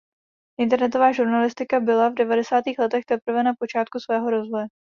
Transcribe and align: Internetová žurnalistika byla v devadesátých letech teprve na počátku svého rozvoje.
Internetová 0.59 1.11
žurnalistika 1.11 1.79
byla 1.79 2.09
v 2.09 2.13
devadesátých 2.13 2.79
letech 2.79 3.05
teprve 3.05 3.43
na 3.43 3.51
počátku 3.59 3.99
svého 3.99 4.29
rozvoje. 4.29 4.65